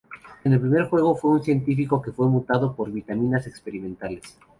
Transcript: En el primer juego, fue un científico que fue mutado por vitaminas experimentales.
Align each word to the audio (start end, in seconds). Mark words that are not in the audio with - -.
En 0.43 0.51
el 0.51 0.59
primer 0.59 0.85
juego, 0.89 1.15
fue 1.15 1.29
un 1.29 1.43
científico 1.43 2.01
que 2.01 2.11
fue 2.11 2.27
mutado 2.27 2.75
por 2.75 2.91
vitaminas 2.91 3.45
experimentales. 3.45 4.35